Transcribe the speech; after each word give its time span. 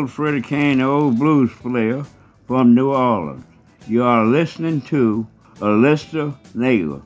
Little 0.00 0.16
Freddie 0.16 0.40
Kane, 0.40 0.80
old 0.80 1.18
blues 1.18 1.50
player 1.60 2.06
from 2.46 2.74
New 2.74 2.88
Orleans. 2.88 3.44
You 3.86 4.02
are 4.02 4.24
listening 4.24 4.80
to 4.88 5.26
Alista 5.60 6.32
Negra. 6.54 7.02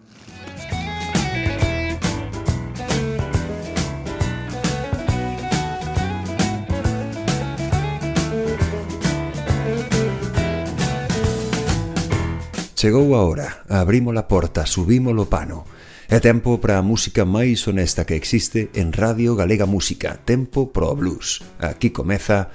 Chegou 12.77 13.17
a 13.17 13.23
hora, 13.25 13.65
abrimos 13.69 14.17
a 14.17 14.29
porta, 14.29 14.67
subimos 14.67 15.19
o 15.19 15.27
pano. 15.27 15.65
É 16.07 16.21
tempo 16.21 16.61
para 16.63 16.79
a 16.79 16.83
música 16.87 17.27
máis 17.27 17.67
honesta 17.67 18.07
que 18.07 18.15
existe 18.15 18.71
en 18.79 18.95
Radio 18.95 19.35
Galega 19.35 19.67
Música, 19.67 20.21
tempo 20.23 20.71
pro 20.71 20.95
blues. 20.95 21.43
Aquí 21.59 21.91
comeza 21.91 22.55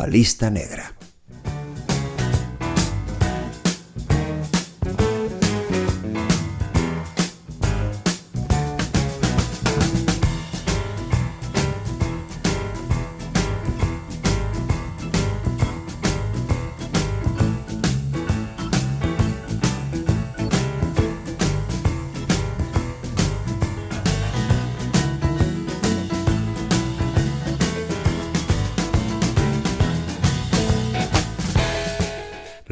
a 0.00 0.06
lista 0.06 0.50
negra. 0.50 0.99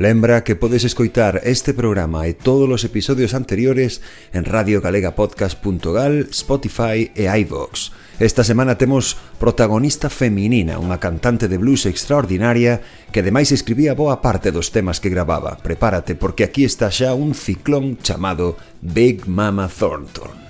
Lembra 0.08 0.42
que 0.42 0.56
podes 0.56 0.84
escoitar 0.84 1.42
este 1.44 1.76
programa 1.76 2.24
e 2.24 2.32
todos 2.32 2.64
os 2.64 2.80
episodios 2.80 3.36
anteriores 3.36 4.00
en 4.32 4.48
radiogalegapodcast.gal, 4.48 6.32
Spotify 6.32 7.12
e 7.12 7.28
iVox. 7.28 7.92
Esta 8.16 8.40
semana 8.40 8.80
temos 8.80 9.20
protagonista 9.36 10.08
feminina, 10.08 10.80
unha 10.80 10.96
cantante 10.96 11.44
de 11.44 11.60
blues 11.60 11.84
extraordinaria 11.84 12.80
que 13.12 13.20
ademais 13.20 13.52
escribía 13.52 13.92
boa 13.92 14.24
parte 14.24 14.48
dos 14.48 14.72
temas 14.72 14.96
que 14.96 15.12
gravaba. 15.12 15.60
Prepárate 15.60 16.16
porque 16.16 16.40
aquí 16.48 16.64
está 16.64 16.88
xa 16.88 17.12
un 17.12 17.36
ciclón 17.36 18.00
chamado 18.00 18.56
Big 18.80 19.28
Mama 19.28 19.68
Thornton. 19.68 20.47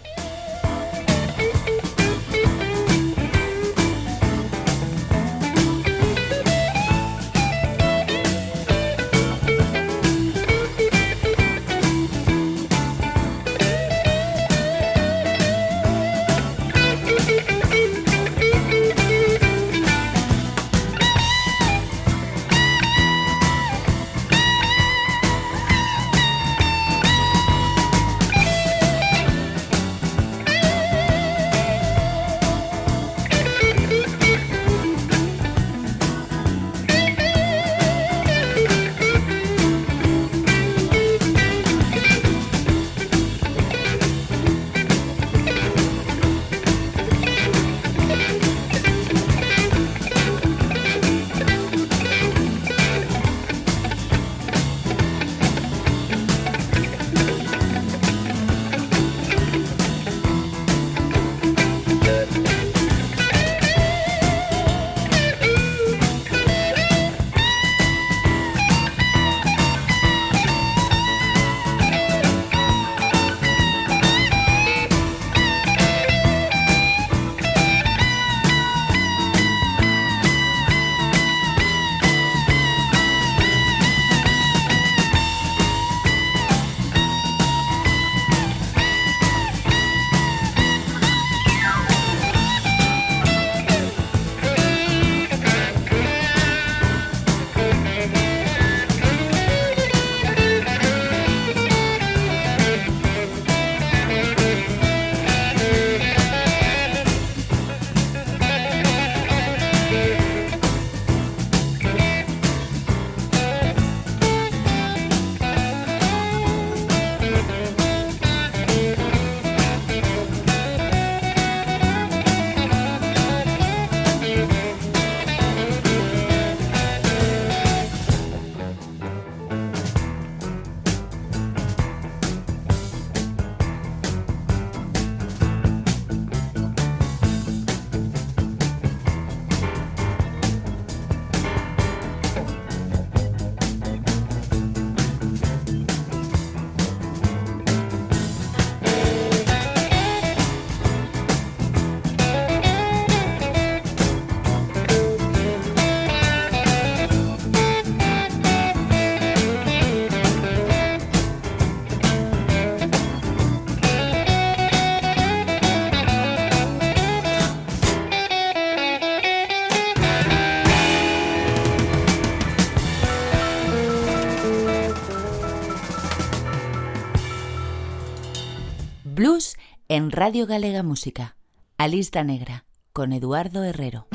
En 179.98 180.12
Radio 180.12 180.46
Galega 180.46 180.84
Música, 180.84 181.36
A 181.76 181.88
Negra, 182.22 182.64
con 182.92 183.12
Eduardo 183.12 183.64
Herrero. 183.64 184.06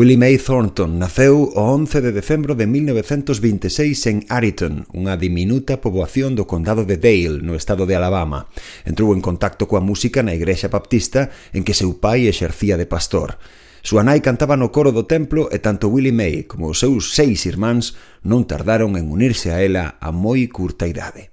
Willie 0.00 0.16
Mae 0.16 0.38
Thornton 0.38 0.96
naceu 0.96 1.52
o 1.52 1.62
11 1.76 2.00
de 2.00 2.12
decembro 2.16 2.54
de 2.54 2.64
1926 2.64 4.06
en 4.08 4.24
Ariton, 4.32 4.88
unha 4.96 5.20
diminuta 5.20 5.84
poboación 5.84 6.32
do 6.32 6.48
condado 6.48 6.88
de 6.88 6.96
Dale, 6.96 7.44
no 7.44 7.52
estado 7.52 7.84
de 7.84 8.00
Alabama. 8.00 8.48
Entrou 8.88 9.12
en 9.12 9.20
contacto 9.20 9.68
coa 9.68 9.84
música 9.84 10.24
na 10.24 10.32
igrexa 10.32 10.72
baptista 10.72 11.28
en 11.52 11.68
que 11.68 11.76
seu 11.76 12.00
pai 12.00 12.32
exercía 12.32 12.80
de 12.80 12.88
pastor. 12.88 13.36
Súa 13.84 14.00
nai 14.00 14.24
cantaba 14.24 14.56
no 14.56 14.72
coro 14.72 14.88
do 14.88 15.04
templo 15.04 15.52
e 15.52 15.60
tanto 15.60 15.92
Willie 15.92 16.16
Mae 16.16 16.48
como 16.48 16.72
os 16.72 16.80
seus 16.80 17.12
seis 17.12 17.44
irmáns 17.44 17.92
non 18.24 18.48
tardaron 18.48 18.96
en 18.96 19.12
unirse 19.12 19.52
a 19.52 19.60
ela 19.60 20.00
a 20.00 20.16
moi 20.16 20.48
curta 20.48 20.88
idade. 20.88 21.29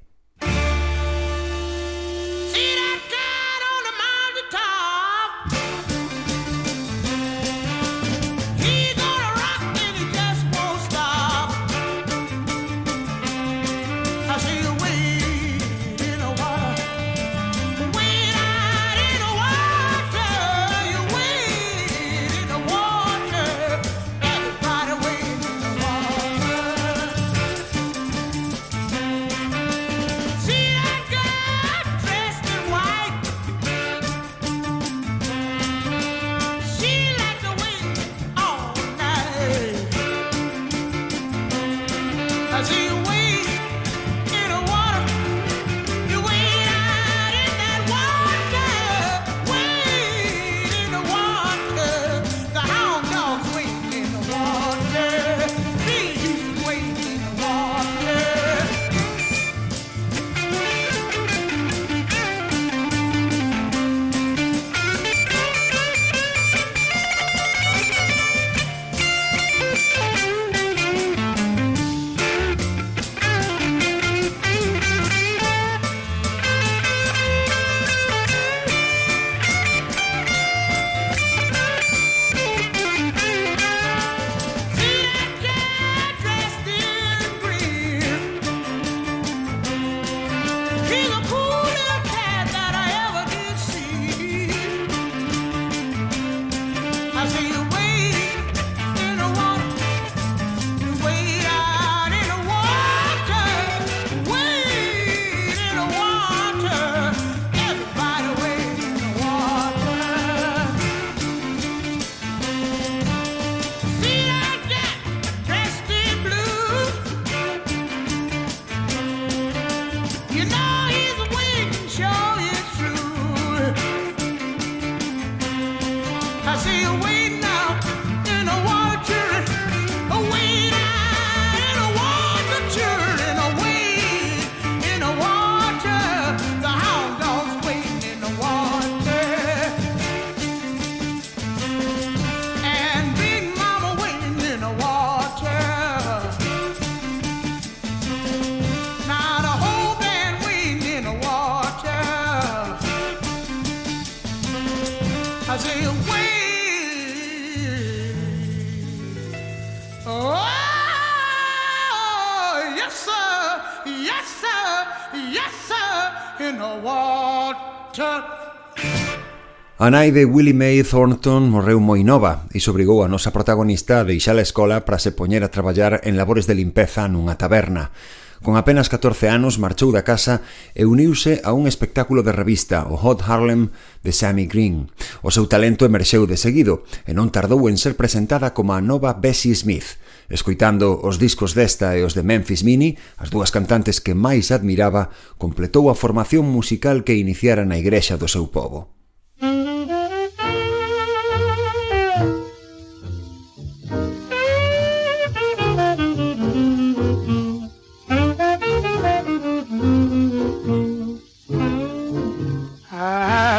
A 169.87 169.89
nai 169.89 170.11
de 170.11 170.25
Willie 170.25 170.51
Mae 170.51 170.83
Thornton 170.83 171.47
morreu 171.47 171.79
moi 171.79 172.03
nova 172.03 172.43
e 172.51 172.59
obrigou 172.67 173.07
a 173.07 173.07
nosa 173.07 173.31
protagonista 173.31 174.03
a 174.03 174.03
deixar 174.03 174.35
a 174.35 174.43
escola 174.43 174.83
para 174.83 174.99
se 174.99 175.15
poñer 175.15 175.47
a 175.47 175.53
traballar 175.55 176.03
en 176.03 176.19
labores 176.19 176.43
de 176.43 176.59
limpeza 176.59 177.07
nunha 177.07 177.39
taberna. 177.39 177.95
Con 178.43 178.59
apenas 178.59 178.91
14 178.91 179.31
anos 179.31 179.63
marchou 179.63 179.95
da 179.95 180.03
casa 180.03 180.43
e 180.75 180.83
uniuse 180.83 181.39
a 181.39 181.55
un 181.55 181.71
espectáculo 181.71 182.19
de 182.19 182.35
revista, 182.35 182.83
o 182.83 182.99
Hot 182.99 183.23
Harlem 183.23 183.71
de 184.03 184.11
Sammy 184.11 184.43
Green. 184.43 184.91
O 185.23 185.31
seu 185.31 185.47
talento 185.47 185.87
emerxeu 185.87 186.27
de 186.27 186.35
seguido 186.35 186.83
e 187.07 187.15
non 187.15 187.31
tardou 187.31 187.71
en 187.71 187.79
ser 187.79 187.95
presentada 187.95 188.51
como 188.51 188.75
a 188.75 188.83
nova 188.83 189.15
Bessie 189.15 189.55
Smith, 189.55 189.95
Escoitando 190.27 190.99
os 190.99 191.15
discos 191.15 191.55
desta 191.55 191.95
e 191.95 192.03
os 192.03 192.11
de 192.11 192.27
Memphis 192.27 192.59
Mini, 192.59 192.99
as 193.15 193.31
dúas 193.31 193.55
cantantes 193.55 194.03
que 194.03 194.11
máis 194.11 194.51
admiraba, 194.51 195.15
completou 195.39 195.87
a 195.87 195.95
formación 195.95 196.43
musical 196.43 197.07
que 197.07 197.15
iniciara 197.15 197.63
na 197.63 197.79
igrexa 197.79 198.19
do 198.19 198.27
seu 198.27 198.51
povo. 198.51 198.96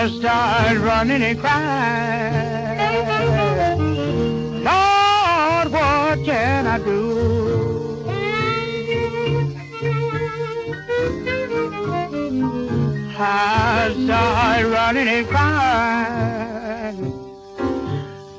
I 0.08 0.10
started 0.10 0.78
running 0.78 1.22
and 1.22 1.38
crying. 1.38 2.78
Lord, 4.64 5.70
what 5.70 6.24
can 6.24 6.66
I 6.66 6.78
do? 6.78 8.06
I 13.18 13.94
started 14.02 14.68
running 14.70 15.08
and 15.08 15.28
crying. 15.28 17.12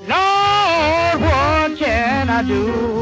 Lord, 0.08 1.22
what 1.22 1.78
can 1.78 2.30
I 2.32 2.42
do? 2.48 2.99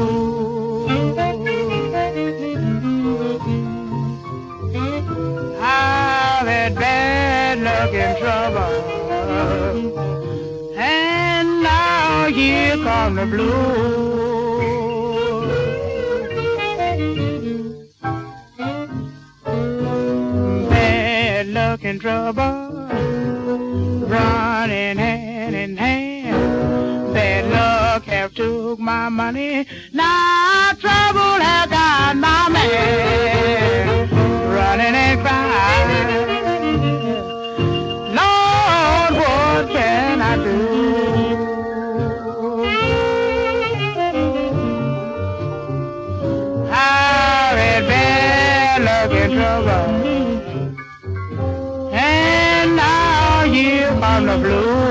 Luck 7.78 7.94
and 7.94 8.18
trouble. 8.18 8.74
And 10.76 11.62
now 11.62 12.26
here 12.26 12.76
come 12.76 13.14
the 13.14 13.26
blues. 13.26 13.54
Bad 20.68 21.46
luck 21.46 21.84
and 21.84 22.00
trouble. 22.00 22.88
Running 24.08 24.98
hand 24.98 25.54
in 25.54 25.76
hand. 25.76 27.14
Bad 27.14 27.44
luck 27.52 28.02
have 28.04 28.34
took 28.34 28.80
my 28.80 29.08
money. 29.08 29.66
Now 29.92 30.72
trouble 30.80 31.38
has 31.48 31.70
got 31.70 32.16
my 32.16 32.48
man. 32.48 34.08
Running 34.50 34.94
and 34.94 35.20
crying. 35.20 36.27
on 54.18 54.26
the 54.26 54.48
blue. 54.48 54.87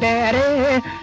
daddy. 0.00 0.99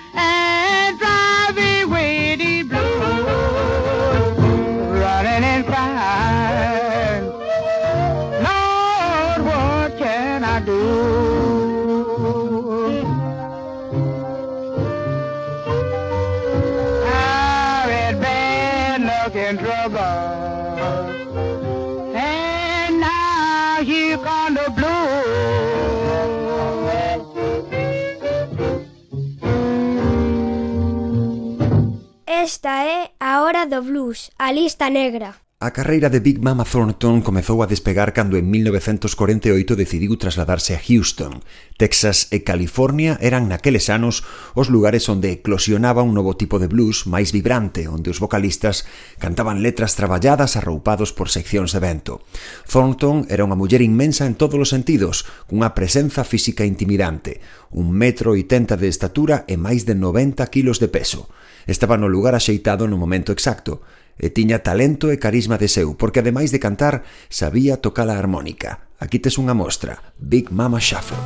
do 33.78 33.84
blues, 33.84 34.32
a 34.40 34.52
lista 34.52 34.90
negra. 34.90 35.36
A 35.60 35.72
carreira 35.72 36.10
de 36.10 36.20
Big 36.20 36.38
Mama 36.38 36.66
Thornton 36.66 37.22
comezou 37.22 37.62
a 37.62 37.70
despegar 37.70 38.14
cando 38.14 38.38
en 38.38 38.46
1948 38.46 39.74
decidiu 39.74 40.14
trasladarse 40.18 40.78
a 40.78 40.82
Houston. 40.82 41.42
Texas 41.82 42.30
e 42.30 42.46
California 42.46 43.18
eran 43.22 43.50
naqueles 43.50 43.90
anos 43.90 44.22
os 44.54 44.70
lugares 44.70 45.10
onde 45.10 45.34
eclosionaba 45.34 46.06
un 46.06 46.14
novo 46.14 46.38
tipo 46.38 46.62
de 46.62 46.70
blues 46.70 47.10
máis 47.10 47.34
vibrante, 47.34 47.90
onde 47.90 48.14
os 48.14 48.22
vocalistas 48.22 48.86
cantaban 49.18 49.66
letras 49.66 49.98
traballadas 49.98 50.58
arroupados 50.58 51.10
por 51.14 51.34
seccións 51.34 51.74
de 51.74 51.82
vento. 51.82 52.22
Thornton 52.70 53.26
era 53.30 53.46
unha 53.46 53.58
muller 53.58 53.82
inmensa 53.82 54.30
en 54.30 54.38
todos 54.38 54.62
os 54.62 54.70
sentidos, 54.70 55.26
cunha 55.50 55.74
presenza 55.74 56.22
física 56.22 56.70
intimidante, 56.70 57.42
un 57.74 57.94
metro 57.94 58.38
e 58.38 58.46
tenta 58.46 58.78
de 58.78 58.90
estatura 58.90 59.42
e 59.50 59.58
máis 59.58 59.90
de 59.90 59.98
90 59.98 60.42
kilos 60.54 60.78
de 60.78 60.90
peso. 60.90 61.30
Estaba 61.68 62.00
no 62.00 62.08
lugar 62.08 62.34
axeitado 62.34 62.88
no 62.88 62.96
momento 62.96 63.36
exacto, 63.36 63.84
e 64.18 64.34
tiña 64.34 64.66
talento 64.66 65.14
e 65.14 65.22
carisma 65.22 65.62
de 65.62 65.70
seu, 65.70 65.94
porque 65.94 66.24
ademais 66.24 66.50
de 66.50 66.64
cantar, 66.64 67.06
sabía 67.30 67.78
tocar 67.84 68.10
a 68.10 68.18
armónica. 68.18 68.90
Aquí 68.98 69.22
tes 69.22 69.38
unha 69.38 69.54
mostra, 69.54 70.16
Big 70.18 70.50
Mama 70.50 70.82
Shuffle. 70.82 71.20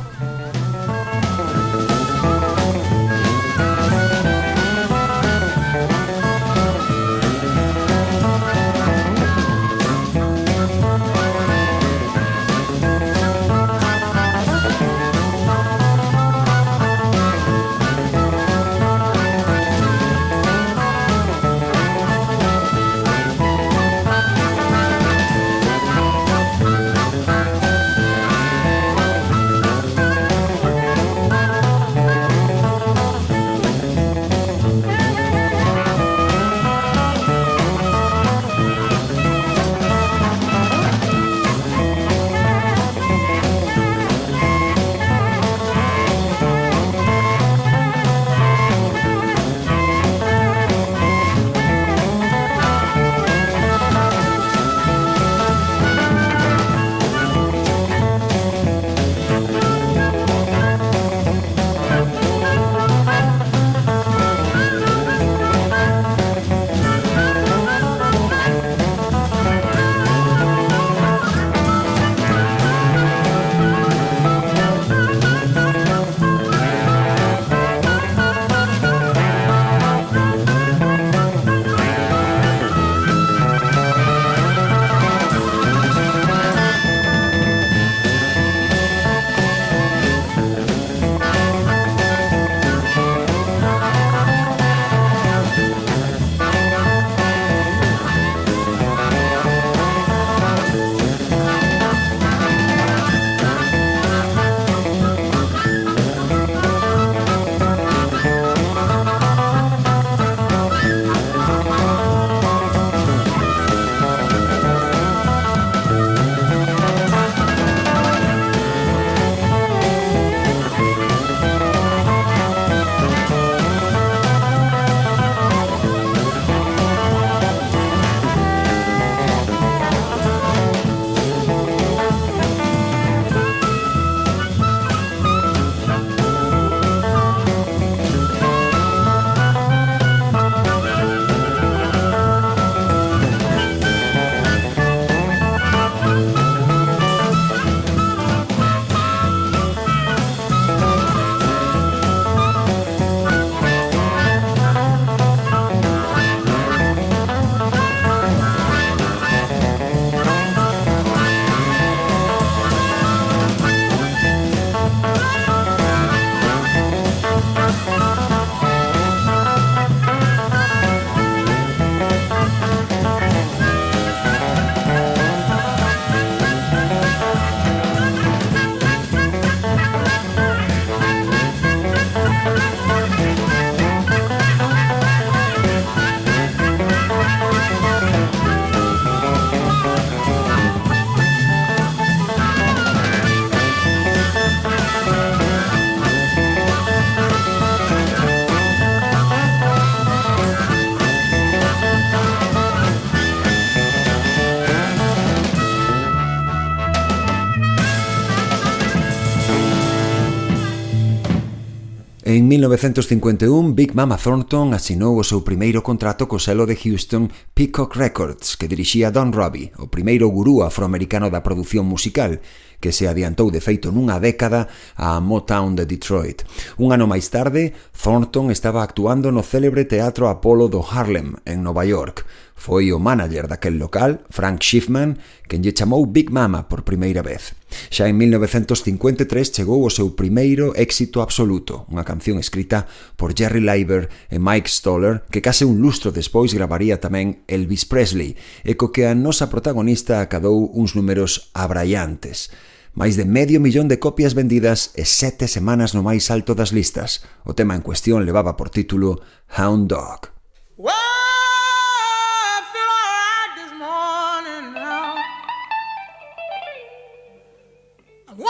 1951, 212.52 213.72
Big 213.72 213.94
Mama 213.94 214.18
Thornton 214.18 214.74
asinou 214.74 215.16
o 215.16 215.24
seu 215.24 215.40
primeiro 215.40 215.80
contrato 215.80 216.28
co 216.28 216.36
selo 216.36 216.68
de 216.68 216.76
Houston 216.76 217.32
Peacock 217.56 217.96
Records, 217.96 218.60
que 218.60 218.68
dirixía 218.68 219.08
Don 219.08 219.32
Robbie, 219.32 219.72
o 219.80 219.88
primeiro 219.88 220.28
gurú 220.28 220.60
afroamericano 220.60 221.32
da 221.32 221.40
produción 221.40 221.88
musical, 221.88 222.44
que 222.76 222.92
se 222.92 223.08
adiantou 223.08 223.48
de 223.48 223.64
feito 223.64 223.88
nunha 223.88 224.20
década 224.20 224.68
a 225.00 225.16
Motown 225.24 225.72
de 225.72 225.88
Detroit. 225.88 226.44
Un 226.76 226.92
ano 226.92 227.08
máis 227.08 227.32
tarde, 227.32 227.72
Thornton 227.96 228.52
estaba 228.52 228.84
actuando 228.84 229.32
no 229.32 229.40
célebre 229.40 229.88
Teatro 229.88 230.28
Apolo 230.28 230.68
do 230.68 230.84
Harlem, 230.84 231.40
en 231.48 231.64
Nova 231.64 231.88
York, 231.88 232.28
Foi 232.62 232.94
o 232.94 233.02
manager 233.02 233.50
daquel 233.50 233.74
local, 233.74 234.22
Frank 234.30 234.62
Schiffman, 234.62 235.18
quen 235.50 235.66
lle 235.66 235.74
chamou 235.74 236.06
Big 236.06 236.30
Mama 236.30 236.70
por 236.70 236.86
primeira 236.86 237.18
vez. 237.18 237.58
Xa 237.90 238.06
en 238.06 238.14
1953 238.14 239.50
chegou 239.50 239.82
o 239.82 239.90
seu 239.90 240.14
primeiro 240.14 240.70
éxito 240.78 241.26
absoluto, 241.26 241.90
unha 241.90 242.06
canción 242.06 242.38
escrita 242.38 242.86
por 243.18 243.34
Jerry 243.34 243.58
Leiber 243.58 244.06
e 244.30 244.38
Mike 244.38 244.70
Stoller, 244.70 245.26
que 245.26 245.42
case 245.42 245.66
un 245.66 245.82
lustro 245.82 246.14
despois 246.14 246.54
gravaría 246.54 247.02
tamén 247.02 247.42
Elvis 247.50 247.82
Presley, 247.82 248.38
e 248.62 248.78
co 248.78 248.94
que 248.94 249.10
a 249.10 249.18
nosa 249.18 249.50
protagonista 249.50 250.22
acadou 250.22 250.70
uns 250.70 250.94
números 250.94 251.50
abraiantes 251.58 252.54
máis 252.94 253.18
de 253.18 253.26
medio 253.26 253.58
millón 253.58 253.90
de 253.90 253.98
copias 253.98 254.38
vendidas 254.38 254.94
e 254.94 255.02
sete 255.02 255.50
semanas 255.50 255.98
no 255.98 256.06
máis 256.06 256.30
alto 256.30 256.54
das 256.54 256.70
listas. 256.70 257.26
O 257.42 257.58
tema 257.58 257.74
en 257.74 257.82
cuestión 257.82 258.22
levaba 258.22 258.54
por 258.54 258.70
título 258.70 259.18
Hound 259.56 259.90
Dog. 259.90 260.30
Whoa! 260.76 261.11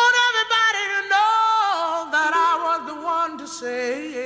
want 0.02 0.16
everybody 0.28 0.84
to 0.94 1.00
know 1.14 2.10
that 2.14 2.32
I 2.34 2.52
was 2.66 2.80
the 2.90 2.98
one 3.02 3.38
to 3.38 3.46
say 3.46 4.21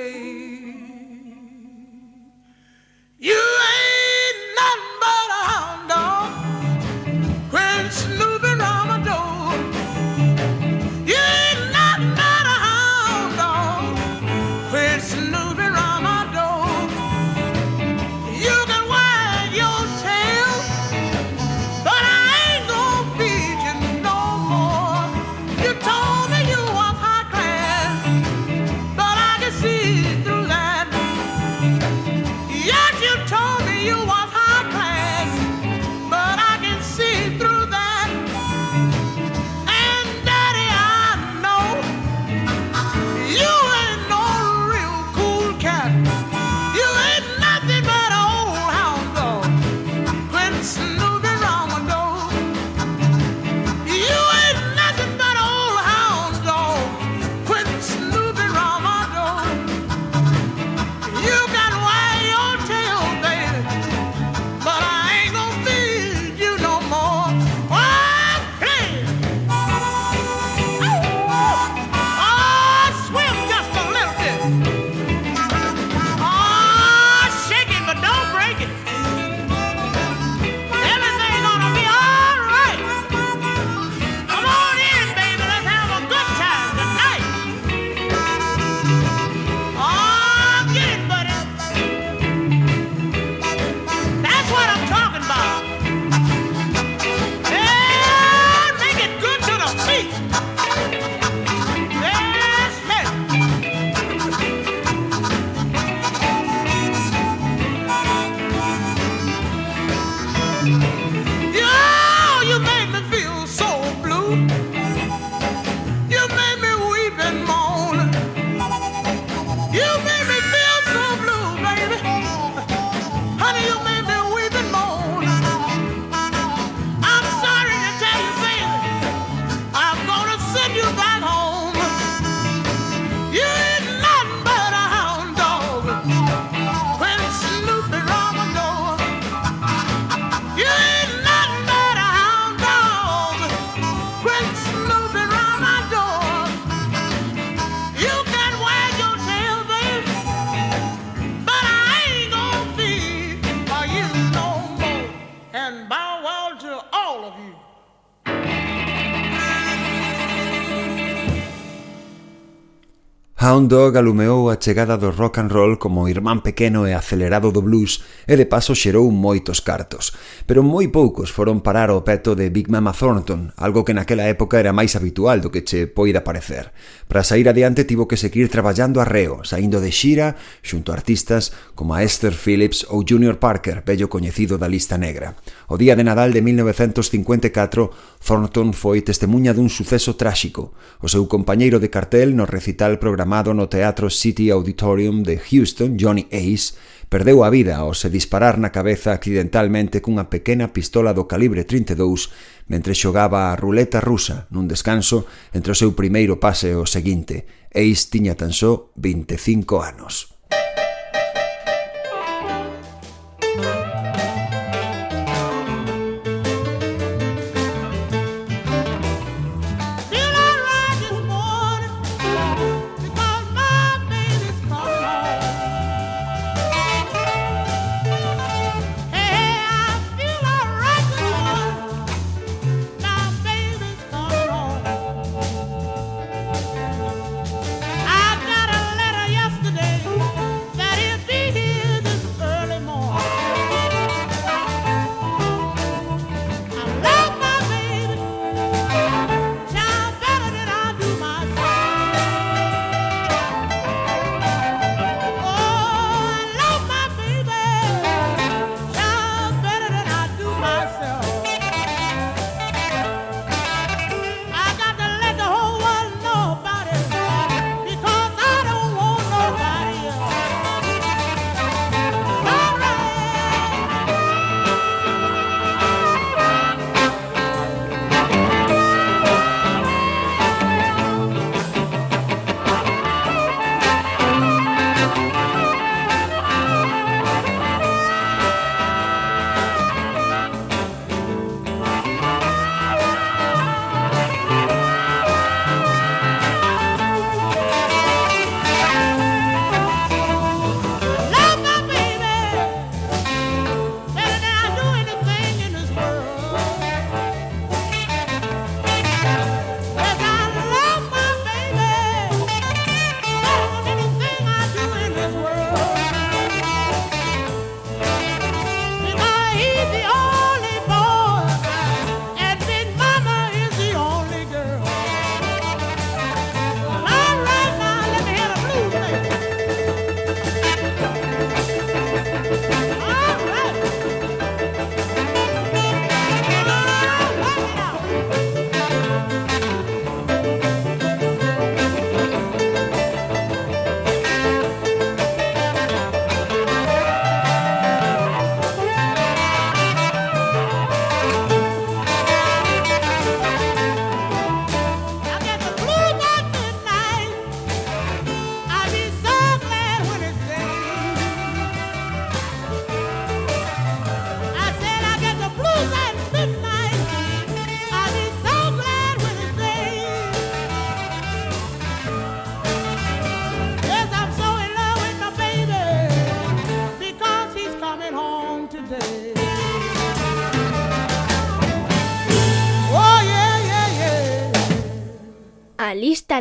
Hound 163.57 163.71
Dog 163.71 163.97
alumeou 163.97 164.51
a 164.51 164.59
chegada 164.61 165.01
do 165.01 165.09
rock 165.09 165.39
and 165.39 165.49
roll 165.49 165.79
como 165.81 166.05
irmán 166.05 166.45
pequeno 166.45 166.85
e 166.85 166.93
acelerado 166.93 167.49
do 167.49 167.65
blues 167.65 168.05
e 168.29 168.37
de 168.37 168.45
paso 168.45 168.77
xerou 168.77 169.09
moitos 169.09 169.65
cartos, 169.65 170.13
pero 170.45 170.61
moi 170.61 170.93
poucos 170.93 171.33
foron 171.33 171.65
parar 171.65 171.89
ao 171.89 172.05
peto 172.05 172.37
de 172.37 172.53
Big 172.53 172.69
Mama 172.69 172.93
Thornton, 172.93 173.49
algo 173.57 173.81
que 173.81 173.97
naquela 173.97 174.29
época 174.29 174.61
era 174.61 174.77
máis 174.77 174.93
habitual 174.93 175.41
do 175.41 175.49
que 175.49 175.65
che 175.65 175.89
poida 175.89 176.21
parecer. 176.21 176.69
Para 177.09 177.25
sair 177.25 177.49
adiante 177.49 177.81
tivo 177.81 178.05
que 178.05 178.21
seguir 178.21 178.45
traballando 178.53 179.01
arreo, 179.01 179.41
saindo 179.41 179.81
de 179.81 179.89
xira 179.89 180.37
xunto 180.61 180.93
a 180.93 180.95
artistas 181.01 181.49
como 181.73 181.97
a 181.97 182.05
Esther 182.05 182.37
Phillips 182.37 182.85
ou 182.93 183.01
Junior 183.01 183.41
Parker, 183.41 183.81
bello 183.81 184.05
coñecido 184.05 184.61
da 184.61 184.69
lista 184.69 185.01
negra. 185.01 185.33
O 185.65 185.81
día 185.81 185.97
de 185.97 186.05
Nadal 186.05 186.29
de 186.29 186.45
1954 186.45 188.16
Thornton 188.23 188.73
foi 188.73 189.01
testemunha 189.05 189.53
dun 189.53 189.69
suceso 189.69 190.17
tráxico. 190.17 190.73
O 190.99 191.07
seu 191.07 191.25
compañeiro 191.25 191.77
de 191.79 191.89
cartel 191.89 192.33
no 192.33 192.49
recital 192.49 192.97
programado 192.97 193.53
no 193.53 193.69
Teatro 193.69 194.09
City 194.09 194.51
Auditorium 194.51 195.23
de 195.23 195.37
Houston, 195.37 195.97
Johnny 195.97 196.27
Ace, 196.29 196.75
perdeu 197.07 197.43
a 197.43 197.49
vida 197.49 197.79
ao 197.79 197.95
se 197.95 198.11
disparar 198.11 198.59
na 198.59 198.69
cabeza 198.69 199.15
accidentalmente 199.15 200.03
cunha 200.03 200.27
pequena 200.27 200.69
pistola 200.69 201.15
do 201.15 201.23
calibre 201.27 201.63
32 201.63 202.67
mentre 202.67 202.93
xogaba 202.93 203.51
a 203.51 203.55
ruleta 203.55 204.03
rusa 204.03 204.47
nun 204.51 204.67
descanso 204.67 205.23
entre 205.55 205.71
o 205.71 205.79
seu 205.79 205.95
primeiro 205.95 206.37
pase 206.37 206.71
e 206.71 206.77
o 206.77 206.85
seguinte. 206.85 207.69
Ace 207.71 208.11
tiña 208.11 208.35
tan 208.35 208.51
só 208.51 208.91
25 208.99 209.79
anos. 209.79 210.36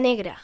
Negra, 0.07 0.39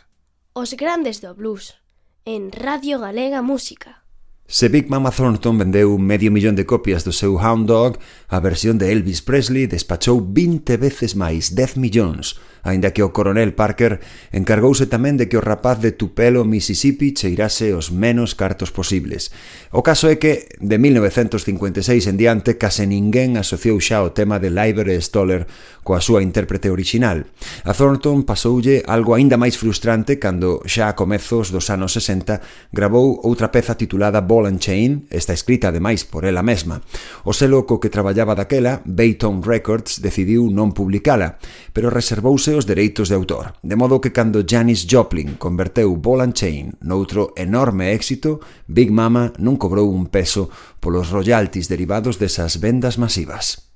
os 0.54 0.74
grandes 0.74 1.22
do 1.22 1.38
blues, 1.38 1.78
en 2.26 2.50
Radio 2.50 2.98
Galega 2.98 3.46
Música. 3.46 4.02
Se 4.50 4.66
Big 4.66 4.90
Mama 4.90 5.14
Thornton 5.14 5.54
vendeu 5.54 5.94
medio 6.02 6.34
millón 6.34 6.58
de 6.58 6.66
copias 6.66 7.06
do 7.06 7.14
seu 7.14 7.38
Hound 7.38 7.70
Dog, 7.70 7.94
a 8.26 8.42
versión 8.42 8.74
de 8.74 8.90
Elvis 8.90 9.22
Presley 9.22 9.70
despachou 9.70 10.18
20 10.18 10.66
veces 10.82 11.14
máis, 11.14 11.54
10 11.54 11.78
millóns, 11.78 12.42
aínda 12.62 12.94
que 12.94 13.02
o 13.02 13.10
coronel 13.10 13.52
Parker 13.52 13.98
encargouse 14.30 14.86
tamén 14.86 15.18
de 15.18 15.26
que 15.26 15.36
o 15.36 15.44
rapaz 15.44 15.82
de 15.82 15.92
Tupelo, 15.92 16.46
Mississippi, 16.46 17.10
cheirase 17.14 17.74
os 17.74 17.90
menos 17.90 18.38
cartos 18.38 18.70
posibles. 18.70 19.34
O 19.74 19.82
caso 19.82 20.06
é 20.06 20.16
que, 20.16 20.46
de 20.62 20.78
1956 20.78 22.06
en 22.06 22.16
diante, 22.16 22.56
case 22.56 22.86
ninguén 22.86 23.34
asociou 23.34 23.82
xa 23.82 24.00
o 24.06 24.14
tema 24.14 24.38
de 24.38 24.54
Liber 24.54 24.86
e 24.86 24.98
Stoller 25.02 25.50
coa 25.82 25.98
súa 25.98 26.22
intérprete 26.22 26.70
original. 26.70 27.26
A 27.66 27.74
Thornton 27.74 28.22
pasoulle 28.22 28.86
algo 28.86 29.18
aínda 29.18 29.34
máis 29.34 29.58
frustrante 29.58 30.22
cando, 30.22 30.62
xa 30.62 30.86
a 30.86 30.94
comezos 30.94 31.50
dos 31.50 31.66
anos 31.74 31.98
60, 31.98 32.70
grabou 32.70 33.18
outra 33.26 33.50
peza 33.50 33.74
titulada 33.74 34.22
Ball 34.22 34.46
and 34.46 34.62
Chain, 34.62 35.10
está 35.10 35.34
escrita 35.34 35.74
ademais 35.74 36.06
por 36.06 36.22
ela 36.22 36.46
mesma. 36.46 36.86
O 37.26 37.34
selo 37.34 37.66
co 37.66 37.82
que 37.82 37.90
traballaba 37.90 38.38
daquela, 38.38 38.78
Bayton 38.86 39.42
Records, 39.42 39.98
decidiu 39.98 40.46
non 40.46 40.70
publicala, 40.70 41.42
pero 41.74 41.90
reservouse 41.90 42.51
os 42.54 42.68
dereitos 42.68 43.08
de 43.08 43.16
autor, 43.16 43.56
de 43.62 43.74
modo 43.74 44.00
que 44.00 44.12
cando 44.12 44.44
Janis 44.44 44.84
Joplin 44.84 45.40
converteu 45.40 45.96
Ball 45.96 46.28
and 46.28 46.36
Chain 46.36 46.76
noutro 46.84 47.32
enorme 47.36 47.96
éxito, 47.96 48.44
Big 48.68 48.92
Mama 48.92 49.32
non 49.40 49.56
cobrou 49.56 49.88
un 49.88 50.12
peso 50.12 50.52
polos 50.78 51.08
royalties 51.08 51.72
derivados 51.72 52.20
desas 52.20 52.60
vendas 52.60 53.00
masivas. 53.00 53.71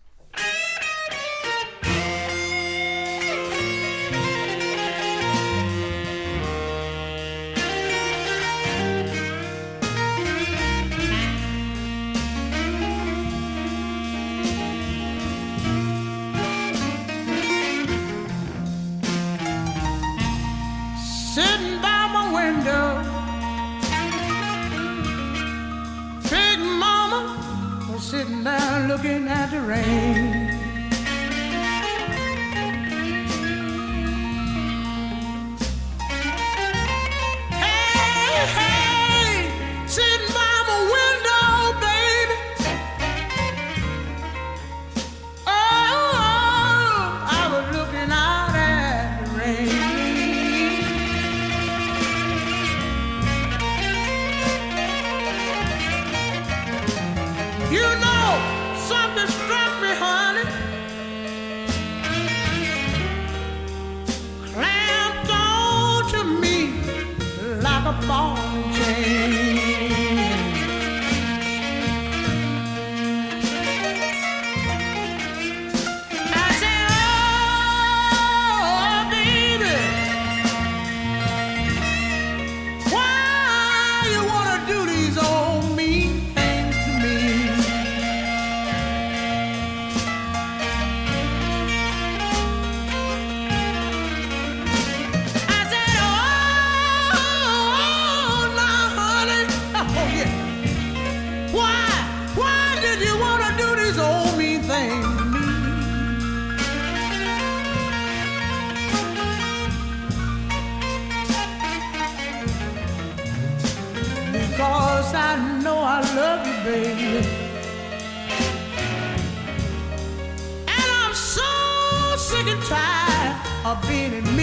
feeling 123.83 124.36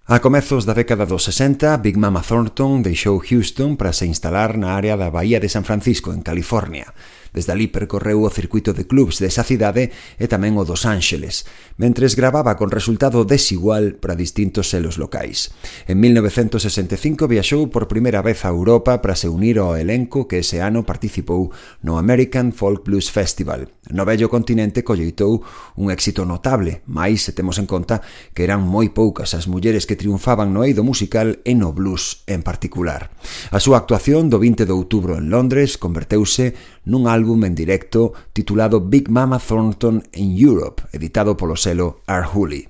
A 0.07 0.19
comezos 0.21 0.65
da 0.65 0.73
década 0.73 1.05
dos 1.05 1.23
60, 1.23 1.77
Big 1.77 1.97
Mama 1.97 2.21
Thornton 2.21 2.81
deixou 2.81 3.19
Houston 3.19 3.75
para 3.75 3.91
se 3.91 4.05
instalar 4.05 4.55
na 4.55 4.77
área 4.77 4.95
da 4.95 5.09
Bahía 5.09 5.41
de 5.41 5.49
San 5.49 5.65
Francisco, 5.65 6.13
en 6.13 6.21
California. 6.21 6.93
Desde 7.35 7.51
ali 7.51 7.67
percorreu 7.67 8.23
o 8.23 8.31
circuito 8.31 8.71
de 8.71 8.87
clubs 8.87 9.19
desa 9.19 9.43
cidade 9.43 9.91
e 10.15 10.31
tamén 10.31 10.55
o 10.55 10.63
dos 10.63 10.87
Ángeles, 10.87 11.43
mentres 11.75 12.15
gravaba 12.15 12.55
con 12.55 12.71
resultado 12.71 13.27
desigual 13.27 13.99
para 13.99 14.15
distintos 14.15 14.71
selos 14.71 14.95
locais. 14.95 15.51
En 15.83 15.99
1965 15.99 17.27
viaxou 17.27 17.67
por 17.67 17.91
primeira 17.91 18.23
vez 18.23 18.47
a 18.47 18.55
Europa 18.55 19.03
para 19.03 19.19
se 19.19 19.27
unir 19.27 19.59
ao 19.59 19.75
elenco 19.75 20.31
que 20.31 20.39
ese 20.39 20.63
ano 20.63 20.87
participou 20.87 21.51
no 21.83 21.99
American 21.99 22.55
Folk 22.55 22.87
Blues 22.87 23.11
Festival. 23.11 23.67
No 23.91 24.07
vello 24.07 24.31
continente 24.31 24.87
colleitou 24.87 25.43
un 25.75 25.91
éxito 25.91 26.23
notable, 26.23 26.87
máis 26.87 27.27
se 27.27 27.35
temos 27.35 27.59
en 27.59 27.67
conta 27.67 27.99
que 28.31 28.47
eran 28.47 28.63
moi 28.63 28.95
poucas 28.95 29.35
as 29.35 29.51
mulleres 29.51 29.83
que 29.83 29.99
triunfaban 29.99 30.55
no 30.55 30.63
eido 30.63 30.87
musical 30.87 31.43
e 31.43 31.51
no 31.51 31.75
blues 31.75 32.23
en 32.31 32.47
particular. 32.47 33.11
A 33.51 33.59
súa 33.59 33.83
actuación 33.83 34.31
do 34.31 34.39
20 34.39 34.63
de 34.63 34.71
outubro 34.71 35.19
en 35.19 35.27
Londres 35.27 35.75
converteuse 35.75 36.55
nun 36.85 37.09
álbum 37.09 37.24
en 37.33 37.55
directo 37.55 38.13
titulado 38.33 38.79
Big 38.81 39.09
Mama 39.09 39.39
Thornton 39.39 40.03
in 40.13 40.37
Europe, 40.37 40.83
editado 40.93 41.35
polo 41.35 41.55
selo 41.55 42.01
R. 42.07 42.25
Hooley. 42.25 42.69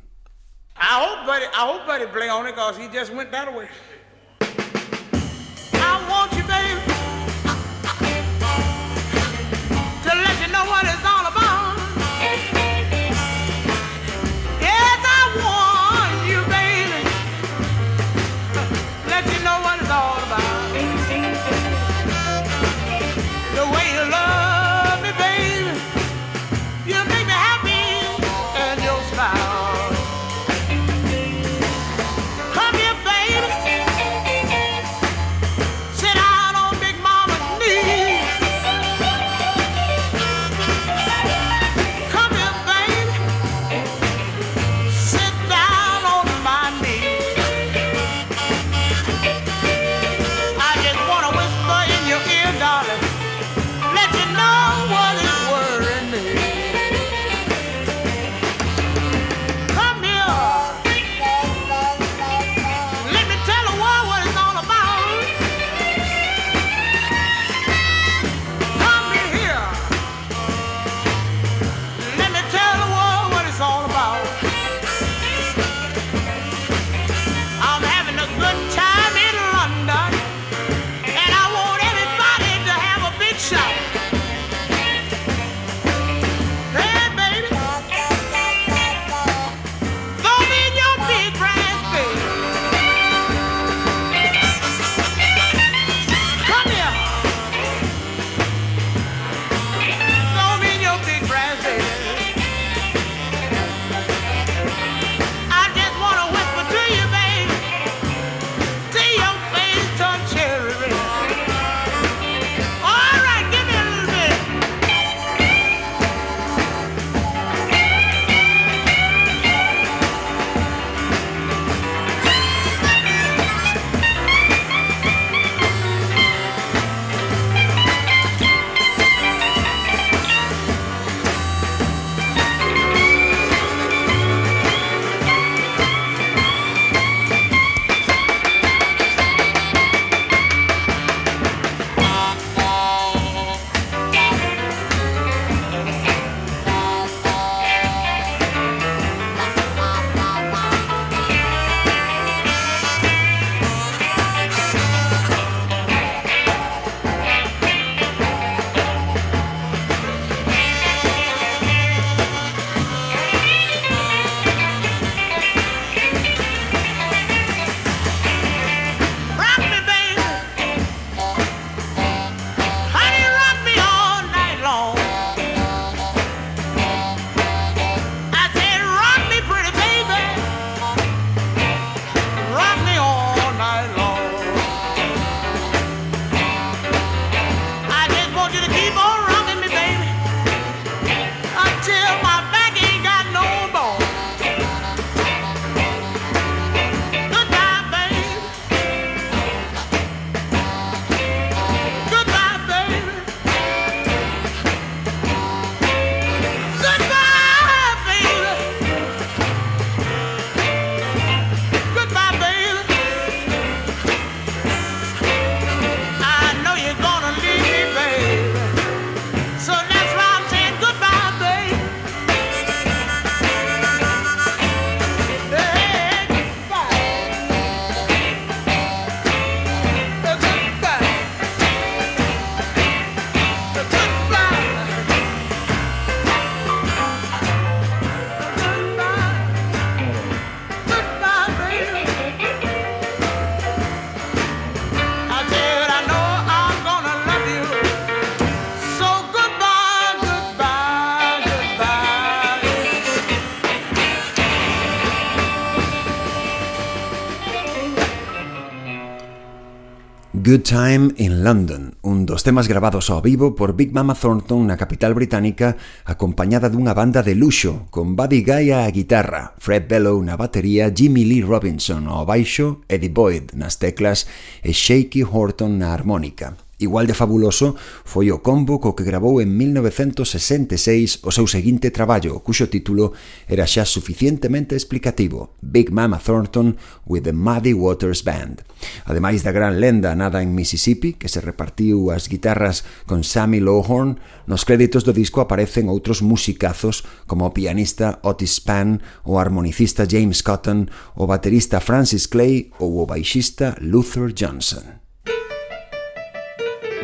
Good 260.46 260.62
Time 260.62 261.10
in 261.18 261.44
London, 261.44 261.96
un 262.04 262.28
dos 262.28 262.44
temas 262.44 262.68
grabados 262.68 263.10
ao 263.10 263.20
vivo 263.20 263.56
por 263.56 263.74
Big 263.74 263.90
Mama 263.98 264.14
Thornton 264.14 264.70
na 264.70 264.78
capital 264.78 265.18
británica, 265.18 265.74
acompañada 266.06 266.70
dunha 266.70 266.94
banda 266.94 267.26
de 267.26 267.34
luxo, 267.34 267.90
con 267.90 268.14
Buddy 268.14 268.46
Guy 268.46 268.70
á 268.70 268.86
guitarra, 268.94 269.58
Fred 269.58 269.90
Bellow 269.90 270.22
na 270.22 270.38
batería, 270.38 270.94
Jimmy 270.94 271.26
Lee 271.26 271.42
Robinson 271.42 272.06
ao 272.06 272.30
baixo, 272.30 272.86
Eddie 272.86 273.10
Boyd 273.10 273.58
nas 273.58 273.82
teclas 273.82 274.30
e 274.62 274.70
Shaky 274.70 275.26
Horton 275.26 275.82
na 275.82 275.98
harmónica. 275.98 276.65
Igual 276.78 277.08
de 277.08 277.16
fabuloso 277.16 277.80
foi 278.04 278.36
o 278.36 278.44
combo 278.44 278.84
co 278.84 279.00
que 279.00 279.08
grabou 279.08 279.40
en 279.40 279.56
1966 279.56 281.24
o 281.24 281.32
seu 281.32 281.48
seguinte 281.48 281.88
traballo, 281.88 282.44
cuxo 282.44 282.68
título 282.68 283.16
era 283.48 283.64
xa 283.64 283.88
suficientemente 283.88 284.76
explicativo, 284.76 285.56
Big 285.64 285.88
Mama 285.96 286.20
Thornton 286.20 286.76
with 287.08 287.24
the 287.24 287.32
Muddy 287.32 287.72
Waters 287.72 288.28
Band. 288.28 288.68
Ademais 289.08 289.40
da 289.48 289.56
gran 289.56 289.80
lenda 289.80 290.20
Nada 290.20 290.44
en 290.44 290.52
Mississippi, 290.52 291.16
que 291.16 291.32
se 291.32 291.40
repartiu 291.40 292.12
as 292.12 292.28
guitarras 292.28 292.84
con 293.08 293.24
Sammy 293.24 293.64
Lowhorn, 293.64 294.20
nos 294.44 294.68
créditos 294.68 295.08
do 295.08 295.16
disco 295.16 295.40
aparecen 295.40 295.88
outros 295.88 296.20
musicazos 296.20 297.08
como 297.24 297.48
o 297.48 297.56
pianista 297.56 298.20
Otis 298.20 298.60
Spann, 298.60 299.00
o 299.24 299.40
harmonicista 299.40 300.04
James 300.04 300.44
Cotton, 300.44 300.92
o 301.16 301.24
baterista 301.24 301.80
Francis 301.80 302.28
Clay 302.28 302.76
ou 302.84 303.00
o 303.00 303.08
baixista 303.08 303.80
Luther 303.80 304.36
Johnson. 304.36 304.95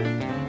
Thank 0.04 0.24
you. 0.24 0.41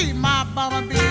My 0.00 0.14
my 0.14 0.44
bumblebee. 0.54 1.09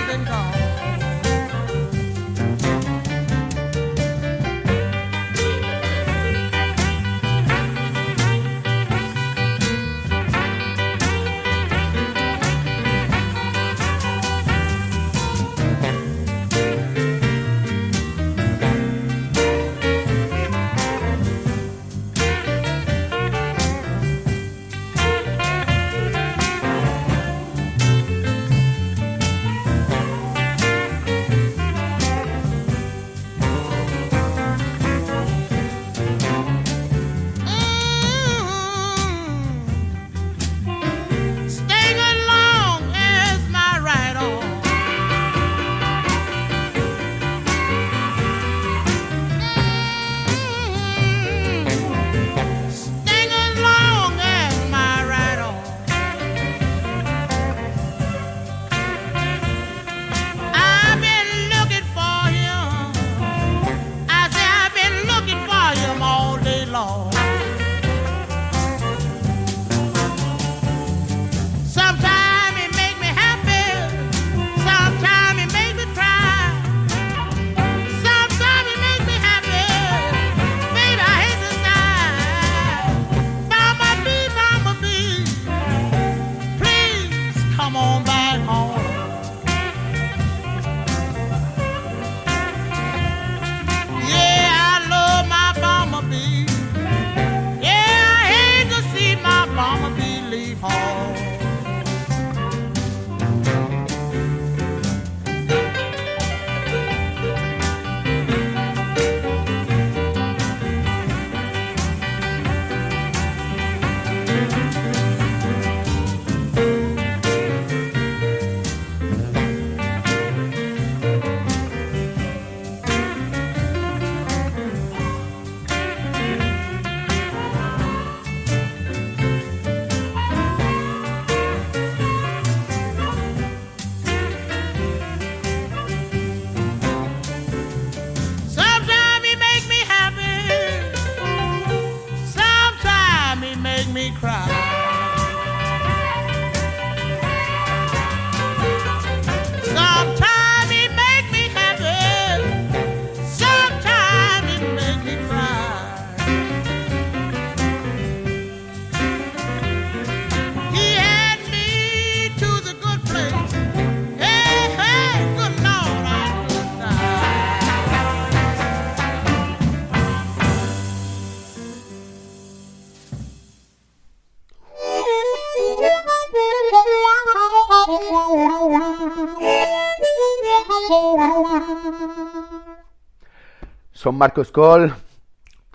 Son 184.10 184.18
Marcos 184.18 184.50
Col, 184.50 184.90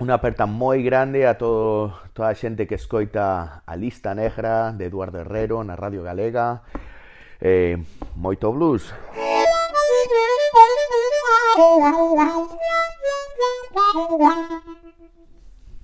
unha 0.03 0.19
aperta 0.19 0.43
moi 0.43 0.83
grande 0.83 1.23
a 1.23 1.39
todo, 1.39 1.95
toda 2.19 2.35
a 2.35 2.35
xente 2.35 2.67
que 2.67 2.75
escoita 2.75 3.63
a 3.63 3.75
lista 3.79 4.11
negra 4.11 4.75
de 4.75 4.91
Eduardo 4.91 5.23
Herrero 5.23 5.63
na 5.63 5.79
Radio 5.79 6.03
Galega. 6.03 6.67
Eh, 7.39 7.79
moito 8.19 8.51
blues. 8.51 8.91
Moito 8.91 9.55
blues. 14.19 14.43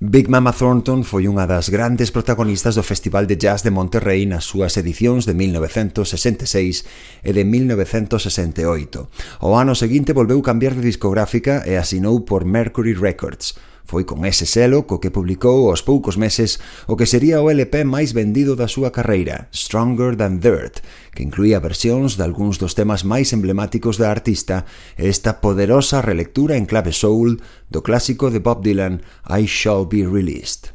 Big 0.03 0.31
Mama 0.31 0.57
Thornton 0.57 1.05
foi 1.05 1.29
unha 1.29 1.45
das 1.45 1.69
grandes 1.69 2.09
protagonistas 2.09 2.73
do 2.73 2.81
Festival 2.81 3.29
de 3.29 3.37
Jazz 3.37 3.61
de 3.61 3.69
Monterrey 3.69 4.25
nas 4.25 4.49
súas 4.49 4.81
edicións 4.81 5.29
de 5.29 5.37
1966 5.37 6.89
e 7.21 7.31
de 7.37 7.45
1968. 7.45 9.45
O 9.45 9.61
ano 9.61 9.77
seguinte 9.77 10.17
volveu 10.17 10.41
cambiar 10.41 10.73
de 10.73 10.89
discográfica 10.89 11.69
e 11.69 11.77
asinou 11.77 12.25
por 12.25 12.49
Mercury 12.49 12.97
Records. 12.97 13.61
Foi 13.91 14.07
con 14.07 14.23
ese 14.23 14.47
selo 14.47 14.87
co 14.87 15.03
que 15.03 15.11
publicou 15.11 15.67
aos 15.67 15.83
poucos 15.83 16.15
meses 16.15 16.63
o 16.87 16.95
que 16.95 17.11
sería 17.11 17.43
o 17.43 17.51
LP 17.51 17.83
máis 17.83 18.15
vendido 18.15 18.55
da 18.55 18.71
súa 18.71 18.95
carreira, 18.95 19.51
Stronger 19.51 20.15
Than 20.15 20.39
Dirt, 20.39 20.79
que 21.11 21.27
incluía 21.27 21.59
versións 21.59 22.15
de 22.15 22.23
algúns 22.23 22.63
dos 22.63 22.79
temas 22.79 23.03
máis 23.03 23.35
emblemáticos 23.35 23.99
da 23.99 24.15
artista 24.15 24.63
e 24.95 25.11
esta 25.11 25.43
poderosa 25.43 26.07
relectura 26.07 26.55
en 26.55 26.71
clave 26.71 26.95
soul 26.95 27.43
do 27.67 27.83
clásico 27.83 28.31
de 28.31 28.39
Bob 28.39 28.63
Dylan 28.63 29.03
I 29.27 29.51
Shall 29.51 29.91
Be 29.91 30.07
Released. 30.07 30.71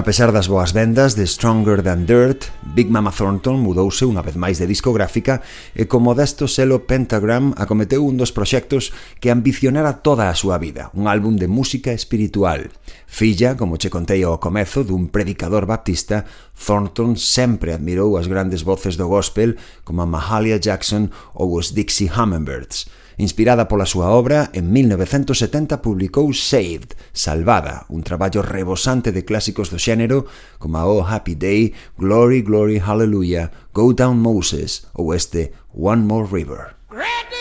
A 0.00 0.02
pesar 0.02 0.32
das 0.32 0.48
boas 0.48 0.72
vendas 0.72 1.14
de 1.14 1.26
Stronger 1.26 1.82
Than 1.82 2.06
Dirt, 2.06 2.46
Big 2.74 2.88
Mama 2.88 3.12
Thornton 3.12 3.60
mudouse 3.60 4.08
unha 4.08 4.24
vez 4.24 4.32
máis 4.32 4.56
de 4.56 4.64
discográfica 4.64 5.44
e 5.76 5.84
como 5.84 6.16
modesto 6.16 6.48
selo 6.48 6.88
Pentagram 6.88 7.52
acometeu 7.60 8.08
un 8.08 8.16
dos 8.16 8.32
proxectos 8.32 8.96
que 9.20 9.28
ambicionara 9.28 10.00
toda 10.00 10.32
a 10.32 10.38
súa 10.40 10.56
vida, 10.56 10.88
un 10.96 11.04
álbum 11.04 11.36
de 11.36 11.52
música 11.52 11.92
espiritual. 11.92 12.72
Filla, 13.04 13.60
como 13.60 13.76
che 13.76 13.92
contei 13.92 14.24
ao 14.24 14.40
comezo, 14.40 14.88
dun 14.88 15.12
predicador 15.12 15.68
baptista, 15.68 16.24
Thornton 16.56 17.20
sempre 17.20 17.76
admirou 17.76 18.16
as 18.16 18.24
grandes 18.24 18.64
voces 18.64 18.96
do 18.96 19.04
gospel 19.04 19.60
como 19.84 20.00
a 20.00 20.08
Mahalia 20.08 20.56
Jackson 20.56 21.12
ou 21.36 21.60
os 21.60 21.76
Dixie 21.76 22.08
Hummingbirds. 22.08 22.88
Inspirada 23.20 23.68
pola 23.68 23.84
súa 23.84 24.16
obra, 24.16 24.48
en 24.56 24.72
1970 24.72 25.84
publicou 25.84 26.32
Saved, 26.32 26.96
Salvada, 27.12 27.84
un 27.92 28.00
traballo 28.00 28.40
rebosante 28.40 29.12
de 29.12 29.28
clásicos 29.28 29.68
do 29.68 29.76
xénero 29.76 30.24
como 30.56 30.80
a 30.80 30.88
Oh 30.88 31.04
Happy 31.04 31.36
Day, 31.36 31.76
Glory, 32.00 32.40
Glory, 32.40 32.80
Hallelujah, 32.80 33.52
Go 33.76 33.92
Down 33.92 34.24
Moses 34.24 34.88
ou 34.96 35.12
este 35.12 35.52
One 35.76 36.08
More 36.08 36.24
River. 36.32 36.80
Ready! 36.88 37.39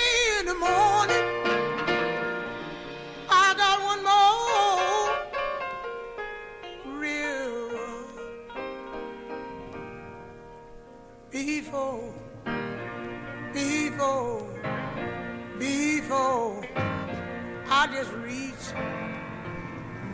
I 17.81 17.87
just 17.87 18.11
reach 18.11 18.73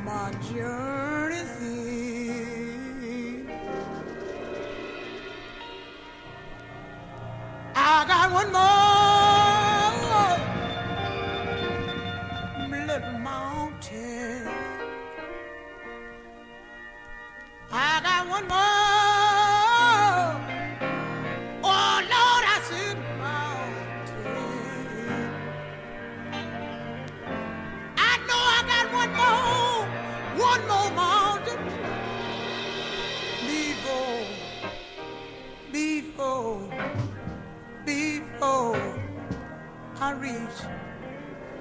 my 0.04 0.30
journey's 0.54 1.50
end. 1.62 3.50
I 7.76 8.06
got 8.08 8.32
one 8.32 8.52
more 8.54 8.78
little 12.86 13.18
mountain. 13.18 14.48
I 17.72 18.00
got 18.04 18.30
one 18.30 18.48
more. 18.48 18.85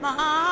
My 0.05 0.44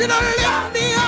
you 0.00 0.06
don't 0.06 0.38
love 0.38 0.72
me 0.72 0.99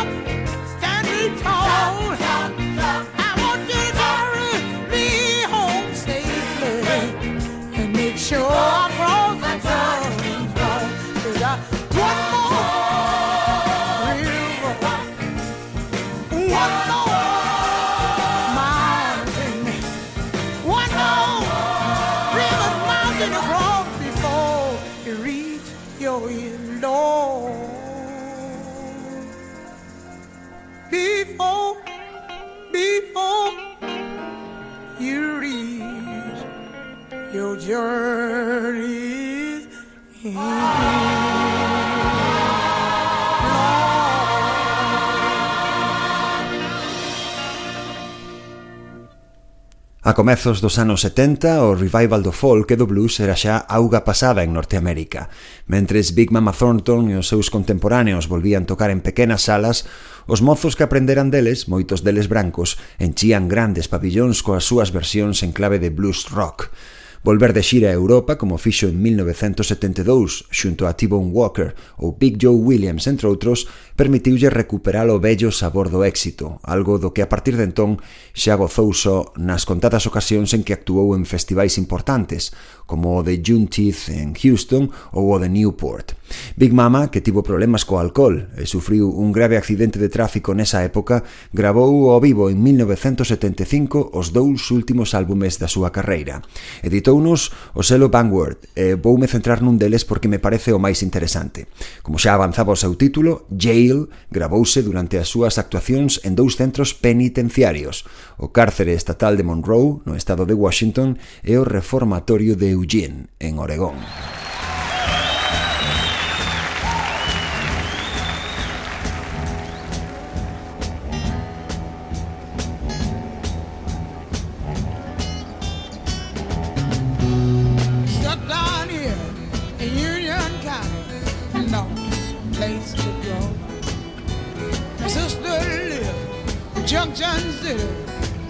A 50.04 50.14
comezos 50.14 50.60
dos 50.60 50.82
anos 50.82 51.06
70, 51.06 51.62
o 51.62 51.78
revival 51.78 52.26
do 52.26 52.34
folk 52.34 52.74
e 52.74 52.76
do 52.76 52.90
blues 52.90 53.22
era 53.22 53.38
xa 53.38 53.62
auga 53.70 54.02
pasada 54.02 54.42
en 54.42 54.50
Norteamérica. 54.50 55.30
Mentres 55.70 56.10
Big 56.18 56.34
Mama 56.34 56.50
Thornton 56.50 57.06
e 57.06 57.14
os 57.14 57.30
seus 57.30 57.54
contemporáneos 57.54 58.26
volvían 58.26 58.66
tocar 58.66 58.90
en 58.90 58.98
pequenas 58.98 59.46
salas, 59.46 59.86
os 60.26 60.42
mozos 60.42 60.74
que 60.74 60.82
aprenderan 60.82 61.30
deles, 61.30 61.70
moitos 61.70 62.02
deles 62.02 62.26
brancos, 62.26 62.82
enchían 62.98 63.46
grandes 63.46 63.86
pabillóns 63.86 64.42
coas 64.42 64.66
súas 64.66 64.90
versións 64.90 65.46
en 65.46 65.54
clave 65.54 65.78
de 65.78 65.94
blues 65.94 66.26
rock 66.34 66.74
volver 67.22 67.52
de 67.54 67.62
xira 67.62 67.88
a 67.90 67.94
Europa 67.94 68.34
como 68.36 68.58
fixo 68.58 68.90
en 68.90 68.98
1972 68.98 70.50
xunto 70.50 70.90
a 70.90 70.98
T-Bone 70.98 71.30
Walker 71.30 71.74
ou 72.02 72.18
Big 72.18 72.34
Joe 72.42 72.58
Williams, 72.58 73.06
entre 73.06 73.30
outros, 73.30 73.70
permitiulle 73.94 74.50
recuperar 74.50 75.06
o 75.06 75.22
bello 75.22 75.54
sabor 75.54 75.86
do 75.86 76.02
éxito, 76.02 76.58
algo 76.66 76.98
do 76.98 77.14
que 77.14 77.22
a 77.22 77.30
partir 77.30 77.54
de 77.54 77.70
entón 77.70 78.02
xa 78.34 78.58
gozou 78.58 78.90
só 78.90 79.30
nas 79.38 79.62
contadas 79.62 80.02
ocasións 80.10 80.50
en 80.50 80.66
que 80.66 80.74
actuou 80.74 81.14
en 81.14 81.22
festivais 81.22 81.78
importantes, 81.78 82.50
como 82.90 83.14
o 83.14 83.22
de 83.22 83.38
Juneteenth 83.38 84.10
en 84.10 84.34
Houston 84.34 84.90
ou 85.14 85.30
o 85.30 85.38
de 85.38 85.46
Newport. 85.46 86.18
Big 86.56 86.72
Mama, 86.72 87.10
que 87.12 87.20
tivo 87.20 87.46
problemas 87.46 87.84
co 87.84 88.02
alcohol 88.02 88.50
e 88.56 88.66
sufriu 88.66 89.12
un 89.12 89.30
grave 89.30 89.54
accidente 89.54 90.00
de 90.00 90.08
tráfico 90.08 90.56
nesa 90.56 90.82
época, 90.82 91.22
gravou 91.52 92.10
ao 92.10 92.20
vivo 92.20 92.48
en 92.50 92.58
1975 92.58 94.10
os 94.16 94.32
dous 94.32 94.72
últimos 94.72 95.14
álbumes 95.14 95.60
da 95.60 95.68
súa 95.68 95.92
carreira. 95.92 96.42
Editou 96.82 97.11
Gustounos 97.12 97.52
o 97.74 97.82
selo 97.84 98.08
Vanguard 98.08 98.56
e 98.72 98.96
voume 98.96 99.28
centrar 99.28 99.60
nun 99.60 99.76
deles 99.76 100.08
porque 100.08 100.32
me 100.32 100.40
parece 100.40 100.72
o 100.72 100.80
máis 100.80 101.04
interesante. 101.04 101.68
Como 102.00 102.16
xa 102.16 102.32
avanzaba 102.32 102.72
o 102.72 102.80
seu 102.80 102.96
título, 102.96 103.44
Jail 103.52 104.08
gravouse 104.32 104.80
durante 104.80 105.20
as 105.20 105.28
súas 105.28 105.60
actuacións 105.60 106.24
en 106.24 106.32
dous 106.32 106.56
centros 106.56 106.96
penitenciarios, 106.96 108.08
o 108.40 108.48
cárcere 108.48 108.96
estatal 108.96 109.36
de 109.36 109.44
Monroe, 109.44 110.00
no 110.08 110.16
estado 110.16 110.48
de 110.48 110.56
Washington, 110.56 111.20
e 111.44 111.60
o 111.60 111.68
reformatorio 111.68 112.56
de 112.56 112.72
Eugene, 112.72 113.28
en 113.36 113.60
Oregón. 113.60 114.00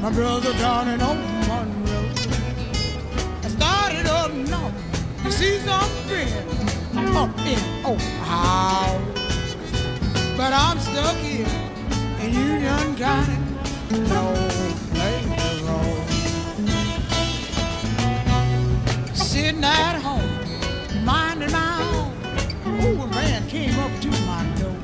My 0.03 0.11
brother 0.11 0.53
down 0.55 0.89
in 0.89 1.01
Old 1.01 1.17
Monroe. 1.47 2.11
I 3.45 3.49
started 3.49 4.07
up 4.09 4.33
north 4.33 4.75
to 5.23 5.31
see 5.31 5.59
some 5.61 5.89
friends 6.09 7.17
up 7.17 7.31
in 7.47 7.61
Ohio, 7.87 9.01
but 10.37 10.53
I'm 10.53 10.81
stuck 10.81 11.17
here 11.19 11.47
in 12.21 12.35
Union 12.35 12.97
County, 12.97 13.39
no 13.93 14.35
place 14.91 15.29
to 15.39 15.51
go. 15.67 15.79
sitting 19.15 19.63
at 19.63 20.01
home, 20.03 21.05
minding 21.05 21.53
my 21.53 21.81
own. 21.95 22.11
Ooh, 22.83 23.03
a 23.03 23.07
man 23.07 23.49
came 23.49 23.79
up 23.79 23.93
to 24.01 24.11
my 24.27 24.45
door. 24.59 24.77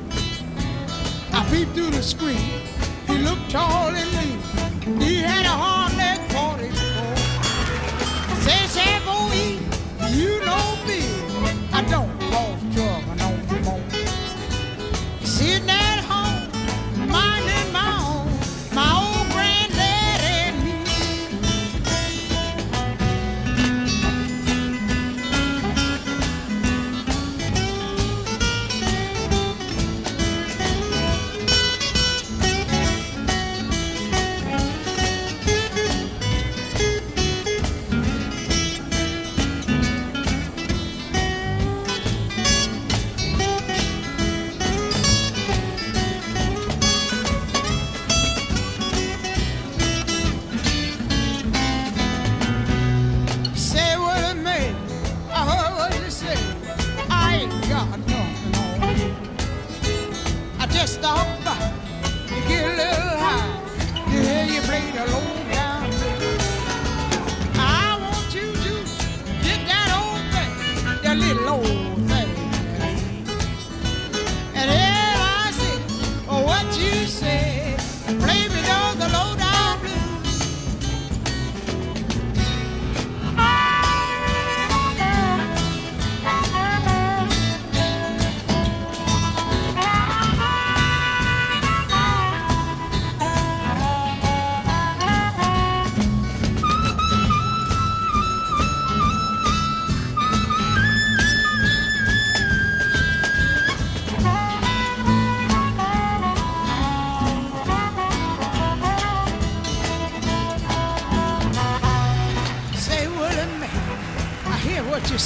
I 1.33 1.45
peeped 1.51 1.73
through 1.75 1.91
the 1.91 2.03
screen. 2.05 2.63
He 3.09 3.19
looked 3.19 3.51
tall 3.51 3.89
and 3.89 4.11
lean. 4.13 4.28
He 4.97 5.21
had 5.21 5.45
a 5.45 5.49
hard 5.51 5.78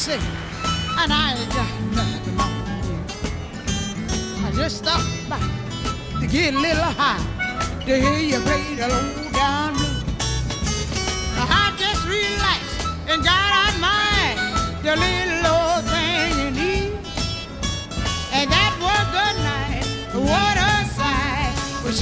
and 0.09 1.13
I 1.13 1.37
ain't 1.39 1.49
got 1.53 1.71
nothing 1.95 2.41
on 2.41 2.51
you. 2.89 2.99
I 4.45 4.51
just 4.53 4.79
stopped 4.79 5.07
by 5.31 5.39
to 6.21 6.27
get 6.27 6.55
a 6.55 6.59
little 6.59 6.83
high 6.83 7.23
to 7.87 8.01
hear 8.01 8.19
you 8.19 8.41
play 8.41 8.75
the 8.75 8.89
low 8.89 9.31
down 9.31 9.75
blues. 9.75 10.03
I 11.39 11.73
just 11.79 12.03
relaxed 12.09 12.85
and 13.09 13.23
got 13.23 13.53
out 13.63 13.79
my 13.79 14.35
the 14.83 14.97
little 14.97 15.47
old 15.55 15.85
thing 15.85 16.31
you 16.41 16.51
need, 16.51 16.93
and 18.33 18.51
that 18.51 18.75
was 18.83 19.07
the 19.15 19.29
night. 19.47 19.87
What 20.15 20.57
a 20.57 20.85
sight! 20.97 21.85
Was 21.85 22.01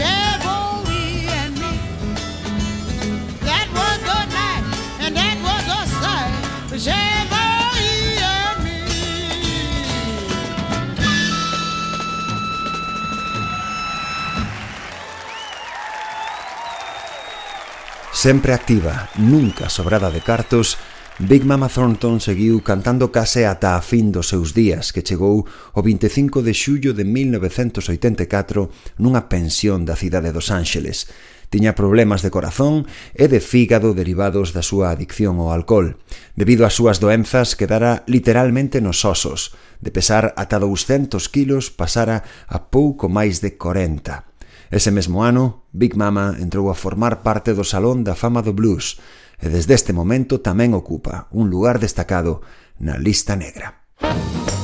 Sempre 18.21 18.53
activa, 18.53 19.09
nunca 19.17 19.71
sobrada 19.71 20.11
de 20.11 20.21
cartos, 20.21 20.77
Big 21.19 21.43
Mama 21.43 21.71
Thornton 21.71 22.21
seguiu 22.21 22.61
cantando 22.61 23.09
case 23.09 23.49
ata 23.49 23.81
a 23.81 23.81
fin 23.81 24.13
dos 24.13 24.29
seus 24.29 24.53
días, 24.53 24.93
que 24.93 25.01
chegou 25.01 25.49
o 25.49 25.81
25 25.81 26.45
de 26.45 26.53
xullo 26.53 26.93
de 26.93 27.09
1984 27.09 28.69
nunha 29.01 29.25
pensión 29.33 29.89
da 29.89 29.97
cidade 29.97 30.37
dos 30.37 30.53
Ángeles. 30.53 31.09
Tiña 31.49 31.73
problemas 31.73 32.21
de 32.21 32.29
corazón 32.29 32.85
e 33.17 33.25
de 33.25 33.41
fígado 33.41 33.97
derivados 33.97 34.53
da 34.53 34.61
súa 34.61 34.93
adicción 34.93 35.41
ao 35.41 35.49
alcohol. 35.57 35.97
Debido 36.37 36.69
ás 36.69 36.77
súas 36.77 37.01
doenzas, 37.01 37.57
quedara 37.57 38.05
literalmente 38.05 38.85
nos 38.85 39.01
osos. 39.09 39.57
De 39.81 39.89
pesar 39.89 40.37
ata 40.37 40.61
200 40.61 41.25
kilos, 41.33 41.73
pasara 41.73 42.21
a 42.53 42.69
pouco 42.69 43.09
máis 43.09 43.41
de 43.41 43.57
40 43.57 44.29
Ese 44.71 44.95
mesmo 44.95 45.27
ano, 45.27 45.67
Big 45.75 45.99
Mama 45.99 46.39
entrou 46.39 46.71
a 46.71 46.79
formar 46.79 47.27
parte 47.27 47.59
do 47.59 47.67
Salón 47.67 48.07
da 48.07 48.15
Fama 48.15 48.39
do 48.39 48.55
Blues 48.55 49.03
e 49.43 49.51
desde 49.51 49.75
este 49.75 49.91
momento 49.91 50.39
tamén 50.39 50.79
ocupa 50.79 51.27
un 51.35 51.51
lugar 51.51 51.83
destacado 51.83 52.47
na 52.79 52.95
lista 52.95 53.35
negra. 53.35 53.83
Música 54.01 54.60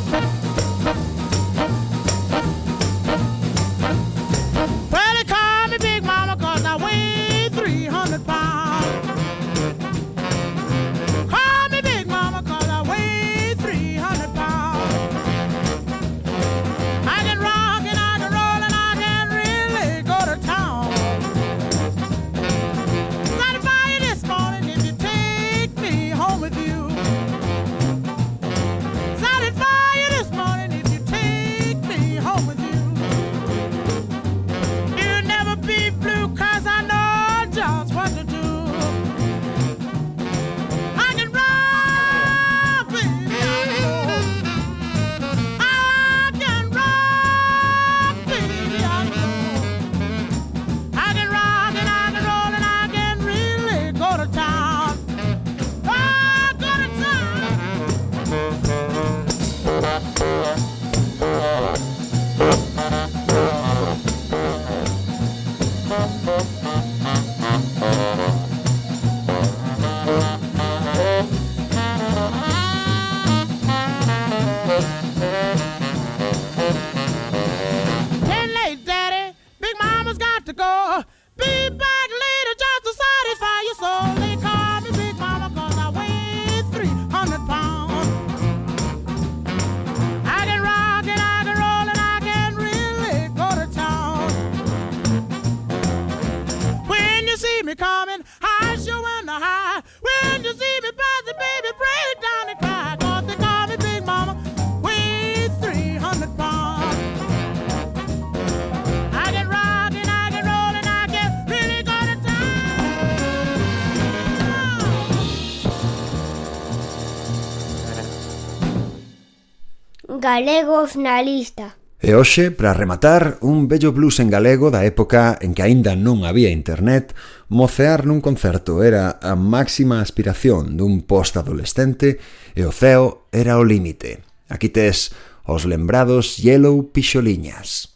galegos 120.27 120.97
na 120.97 121.23
lista. 121.23 121.79
E 122.03 122.19
hoxe, 122.19 122.51
para 122.51 122.75
rematar, 122.75 123.39
un 123.47 123.71
bello 123.71 123.95
blues 123.95 124.19
en 124.19 124.27
galego 124.27 124.75
da 124.75 124.83
época 124.83 125.39
en 125.39 125.55
que 125.55 125.63
aínda 125.63 125.95
non 125.95 126.27
había 126.27 126.51
internet, 126.51 127.15
mocear 127.47 128.03
nun 128.11 128.19
concerto 128.19 128.83
era 128.83 129.23
a 129.23 129.39
máxima 129.39 130.03
aspiración 130.03 130.75
dun 130.75 131.07
post-adolescente 131.07 132.19
e 132.59 132.67
o 132.67 132.75
ceo 132.75 133.31
era 133.31 133.55
o 133.55 133.63
límite. 133.63 134.27
Aquí 134.51 134.67
tes 134.67 135.15
os 135.47 135.63
lembrados 135.63 136.43
Yellow 136.43 136.91
Pixoliñas. 136.91 137.96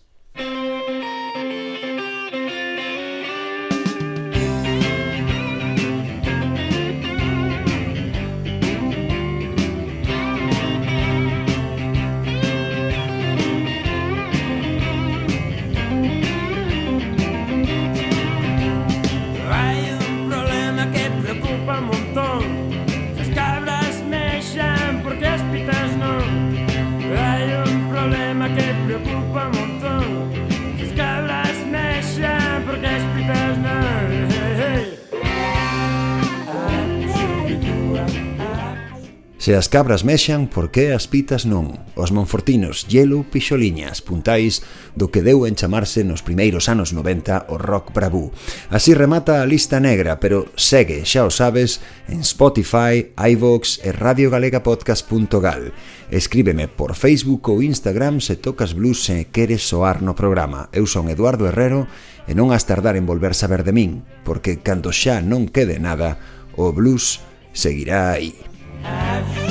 Se 39.51 39.57
as 39.57 39.69
cabras 39.69 40.05
mexan, 40.05 40.47
por 40.47 40.71
que 40.71 40.95
as 40.95 41.11
pitas 41.11 41.43
non? 41.43 41.75
Os 41.99 42.15
monfortinos, 42.15 42.87
Yelo, 42.87 43.27
Pixoliñas, 43.27 43.99
puntais 43.99 44.63
do 44.95 45.11
que 45.11 45.27
deu 45.27 45.43
en 45.43 45.59
chamarse 45.59 46.07
nos 46.07 46.23
primeiros 46.23 46.71
anos 46.71 46.95
90 46.95 47.51
o 47.51 47.59
rock 47.59 47.91
bravú. 47.91 48.31
Así 48.71 48.95
remata 48.95 49.43
a 49.43 49.51
lista 49.51 49.83
negra, 49.83 50.23
pero 50.23 50.47
segue, 50.55 51.03
xa 51.03 51.27
o 51.27 51.35
sabes, 51.35 51.83
en 52.07 52.23
Spotify, 52.23 53.11
iVox 53.19 53.83
e 53.83 53.91
radiogalegapodcast.gal. 53.91 55.75
Escríbeme 56.15 56.71
por 56.71 56.95
Facebook 56.95 57.51
ou 57.51 57.59
Instagram 57.59 58.23
se 58.23 58.39
tocas 58.39 58.79
blues 58.79 59.03
e 59.11 59.35
queres 59.35 59.67
soar 59.67 59.99
no 59.99 60.15
programa. 60.15 60.71
Eu 60.71 60.87
son 60.87 61.11
Eduardo 61.11 61.51
Herrero 61.51 61.91
e 62.31 62.39
non 62.39 62.55
has 62.55 62.71
tardar 62.71 62.95
en 62.95 63.03
volver 63.03 63.35
saber 63.35 63.67
de 63.67 63.75
min, 63.75 64.07
porque 64.23 64.63
cando 64.63 64.95
xa 64.95 65.19
non 65.19 65.51
quede 65.51 65.83
nada, 65.83 66.23
o 66.55 66.71
blues 66.71 67.19
seguirá 67.51 68.15
aí. 68.15 68.50
Have 68.83 69.37
you? 69.37 69.50